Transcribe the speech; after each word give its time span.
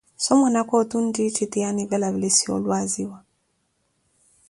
so 0.23 0.31
mwanaka 0.39 0.73
otu 0.81 0.95
nttiitthi 1.07 1.45
tiye 1.51 1.65
anivelavelisiyeeyo 1.69 2.53
olwaziwa. 2.57 3.19